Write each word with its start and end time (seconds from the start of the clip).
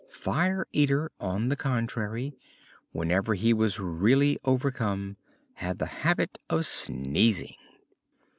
Fire 0.09 0.65
Eater, 0.71 1.11
on 1.19 1.49
the 1.49 1.55
contrary, 1.55 2.33
whenever 2.91 3.35
he 3.35 3.53
was 3.53 3.79
really 3.79 4.39
overcome, 4.43 5.15
had 5.53 5.77
the 5.77 5.85
habit 6.01 6.39
of 6.49 6.65
sneezing. 6.65 7.53